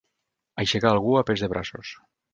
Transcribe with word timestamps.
Aixecar 0.63 0.93
algú 0.93 1.13
a 1.19 1.23
pes 1.31 1.45
de 1.45 1.51
braços. 1.55 1.97